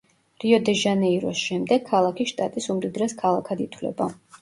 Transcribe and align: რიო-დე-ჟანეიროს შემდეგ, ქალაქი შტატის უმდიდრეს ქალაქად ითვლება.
რიო-დე-ჟანეიროს 0.43 1.43
შემდეგ, 1.51 1.85
ქალაქი 1.91 2.29
შტატის 2.33 2.73
უმდიდრეს 2.77 3.19
ქალაქად 3.25 3.67
ითვლება. 3.71 4.15